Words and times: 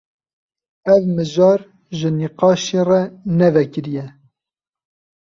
Ev 0.93 1.03
mijar 1.15 1.59
ji 1.97 2.09
nîqaşê 2.17 2.81
re 2.89 3.01
ne 3.37 3.47
vekirî 3.55 3.91
ye. 3.97 4.07